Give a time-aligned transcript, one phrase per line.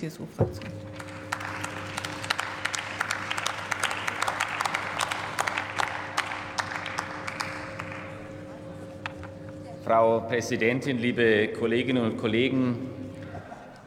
[0.00, 0.70] CSU-Fraktion.
[9.84, 12.78] Frau Präsidentin, liebe Kolleginnen und Kollegen!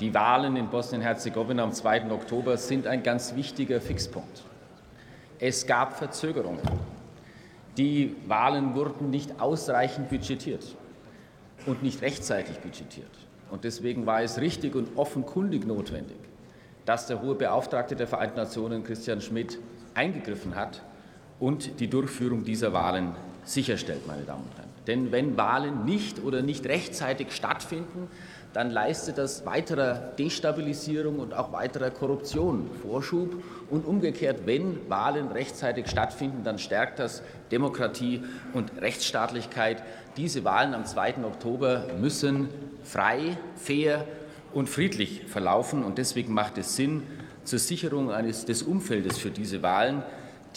[0.00, 2.10] Die Wahlen in Bosnien-Herzegowina am 2.
[2.10, 4.42] Oktober sind ein ganz wichtiger Fixpunkt.
[5.38, 6.60] Es gab Verzögerungen.
[7.78, 10.76] Die Wahlen wurden nicht ausreichend budgetiert
[11.66, 13.10] und nicht rechtzeitig budgetiert.
[13.52, 16.16] Und deswegen war es richtig und offenkundig notwendig,
[16.86, 19.58] dass der hohe Beauftragte der Vereinten Nationen, Christian Schmidt,
[19.92, 20.80] eingegriffen hat
[21.38, 24.71] und die Durchführung dieser Wahlen sicherstellt, meine Damen und Herren.
[24.86, 28.08] Denn wenn Wahlen nicht oder nicht rechtzeitig stattfinden,
[28.52, 33.42] dann leistet das weiterer Destabilisierung und auch weiterer Korruption Vorschub.
[33.70, 38.22] Und umgekehrt, wenn Wahlen rechtzeitig stattfinden, dann stärkt das Demokratie
[38.52, 39.82] und Rechtsstaatlichkeit.
[40.16, 41.24] Diese Wahlen am 2.
[41.24, 42.48] Oktober müssen
[42.82, 44.04] frei, fair
[44.52, 45.82] und friedlich verlaufen.
[45.82, 47.04] Und deswegen macht es Sinn,
[47.44, 50.02] zur Sicherung eines, des Umfeldes für diese Wahlen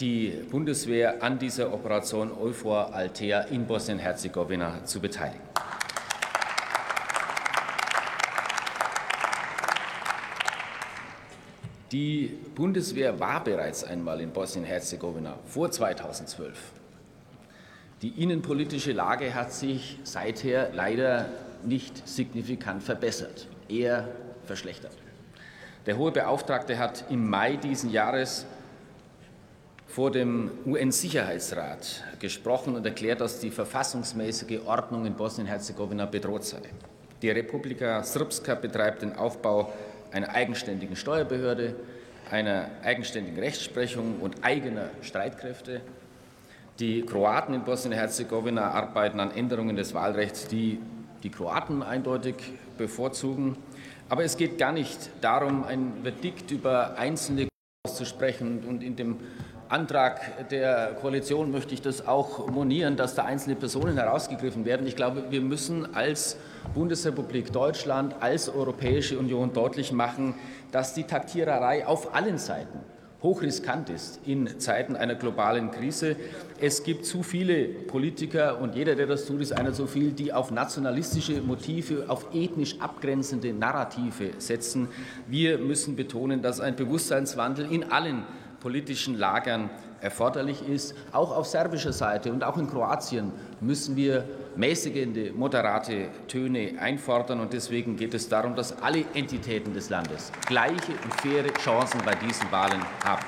[0.00, 5.40] die Bundeswehr an dieser Operation Euphor Altea in Bosnien-Herzegowina zu beteiligen.
[11.92, 16.72] Die Bundeswehr war bereits einmal in Bosnien-Herzegowina vor 2012.
[18.02, 21.30] Die innenpolitische Lage hat sich seither leider
[21.64, 24.08] nicht signifikant verbessert, eher
[24.44, 24.92] verschlechtert.
[25.86, 28.44] Der hohe Beauftragte hat im Mai diesen Jahres
[29.86, 36.60] vor dem UN-Sicherheitsrat gesprochen und erklärt, dass die verfassungsmäßige Ordnung in Bosnien-Herzegowina bedroht sei.
[37.22, 39.72] Die Republika Srpska betreibt den Aufbau
[40.12, 41.76] einer eigenständigen Steuerbehörde,
[42.30, 45.80] einer eigenständigen Rechtsprechung und eigener Streitkräfte.
[46.78, 50.78] Die Kroaten in Bosnien-Herzegowina arbeiten an Änderungen des Wahlrechts, die
[51.22, 52.34] die Kroaten eindeutig
[52.76, 53.56] bevorzugen.
[54.08, 57.48] Aber es geht gar nicht darum, ein Verdikt über einzelne
[57.86, 58.64] auszusprechen.
[58.68, 59.16] Und in dem
[59.68, 64.86] Antrag der Koalition möchte ich das auch monieren, dass da einzelne Personen herausgegriffen werden.
[64.86, 66.36] Ich glaube, wir müssen als
[66.72, 70.34] Bundesrepublik Deutschland, als Europäische Union deutlich machen,
[70.70, 72.78] dass die Taktiererei auf allen Seiten
[73.22, 76.14] hochriskant ist in Zeiten einer globalen Krise.
[76.60, 80.32] Es gibt zu viele Politiker und jeder, der das tut, ist einer zu viel, die
[80.32, 84.88] auf nationalistische Motive, auf ethnisch abgrenzende Narrative setzen.
[85.26, 88.22] Wir müssen betonen, dass ein Bewusstseinswandel in allen
[88.66, 90.96] politischen Lagern erforderlich ist.
[91.12, 94.24] Auch auf serbischer Seite und auch in Kroatien müssen wir
[94.56, 97.38] mäßigende, moderate Töne einfordern.
[97.38, 102.16] Und deswegen geht es darum, dass alle Entitäten des Landes gleiche und faire Chancen bei
[102.16, 103.22] diesen Wahlen haben.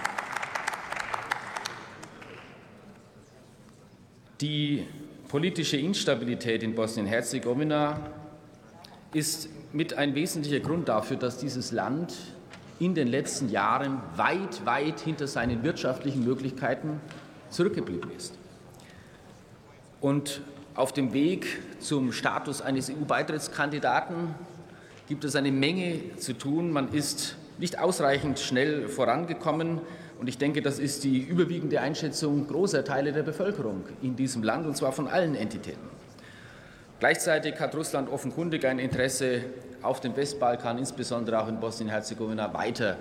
[4.40, 4.88] Die
[5.28, 8.00] politische Instabilität in Bosnien-Herzegowina
[9.14, 12.12] ist mit ein wesentlicher Grund dafür, dass dieses Land
[12.78, 17.00] in den letzten Jahren weit, weit hinter seinen wirtschaftlichen Möglichkeiten
[17.50, 18.34] zurückgeblieben ist.
[20.00, 20.42] Und
[20.74, 21.46] auf dem Weg
[21.80, 24.34] zum Status eines EU-Beitrittskandidaten
[25.08, 26.70] gibt es eine Menge zu tun.
[26.70, 29.80] Man ist nicht ausreichend schnell vorangekommen.
[30.20, 34.66] Und ich denke, das ist die überwiegende Einschätzung großer Teile der Bevölkerung in diesem Land,
[34.66, 35.97] und zwar von allen Entitäten.
[37.00, 39.42] Gleichzeitig hat Russland offenkundig ein Interesse,
[39.82, 42.96] auf dem Westbalkan, insbesondere auch in Bosnien-Herzegowina, weiter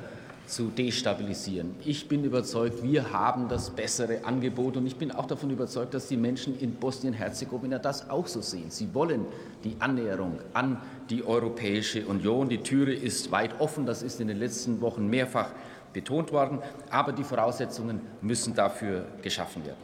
[0.46, 1.76] zu destabilisieren.
[1.84, 6.08] Ich bin überzeugt, wir haben das bessere Angebot und ich bin auch davon überzeugt, dass
[6.08, 8.70] die Menschen in Bosnien-Herzegowina das auch so sehen.
[8.70, 9.26] Sie wollen
[9.64, 10.80] die Annäherung an
[11.10, 12.48] die Europäische Union.
[12.48, 15.50] Die Türe ist weit offen, das ist in den letzten Wochen mehrfach
[15.92, 16.60] betont worden,
[16.92, 19.80] aber die Voraussetzungen müssen dafür geschaffen werden.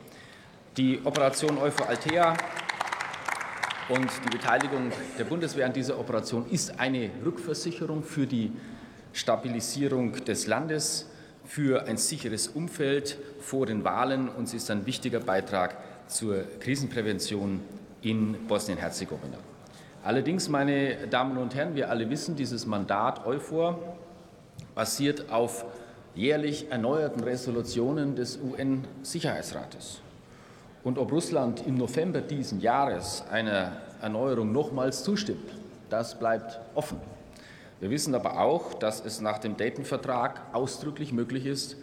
[0.78, 2.36] Die Operation Euphor Altea
[3.90, 8.52] und die Beteiligung der Bundeswehr an dieser Operation ist eine Rückversicherung für die
[9.12, 11.10] Stabilisierung des Landes,
[11.46, 15.78] für ein sicheres Umfeld vor den Wahlen und sie ist ein wichtiger Beitrag
[16.08, 17.60] zur Krisenprävention
[18.02, 19.38] in Bosnien-Herzegowina.
[20.04, 23.80] Allerdings, meine Damen und Herren, wir alle wissen, dieses Mandat EUFOR
[24.76, 25.66] basiert auf
[26.16, 30.02] jährlich erneuerten Resolutionen des UN-Sicherheitsrates.
[30.84, 35.50] Und ob Russland im November diesen Jahres einer Erneuerung nochmals zustimmt,
[35.90, 37.00] das bleibt offen.
[37.80, 41.78] Wir wissen aber auch, dass es nach dem Dayton-Vertrag ausdrücklich möglich ist,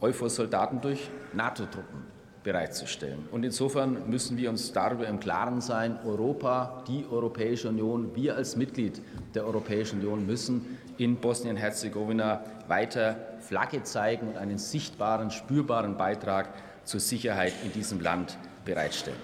[0.00, 2.17] EUFOR-Soldaten durch NATO-Truppen
[2.48, 3.28] bereitzustellen.
[3.30, 8.56] Und insofern müssen wir uns darüber im Klaren sein, Europa, die Europäische Union, wir als
[8.56, 9.02] Mitglied
[9.34, 16.48] der Europäischen Union müssen in Bosnien-Herzegowina weiter Flagge zeigen und einen sichtbaren, spürbaren Beitrag
[16.84, 19.18] zur Sicherheit in diesem Land bereitstellen.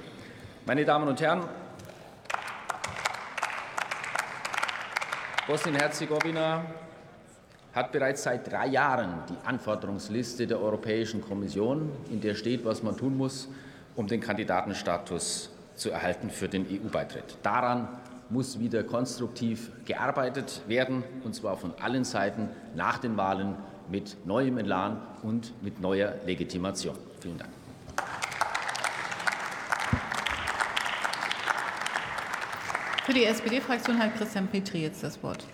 [0.67, 1.45] Meine Damen und Herren,
[5.47, 6.63] Bosnien-Herzegowina
[7.75, 12.97] hat bereits seit drei Jahren die Anforderungsliste der Europäischen Kommission, in der steht, was man
[12.97, 13.49] tun muss,
[13.97, 17.37] um den Kandidatenstatus zu erhalten für den EU-Beitritt.
[17.43, 17.89] Daran
[18.31, 23.57] muss wieder konstruktiv gearbeitet werden, und zwar von allen Seiten nach den Wahlen
[23.91, 26.97] mit neuem Elan und mit neuer Legitimation.
[27.21, 27.51] Vielen Dank.
[33.05, 35.45] Für die SPD-Fraktion hat Christian Petri jetzt das Wort.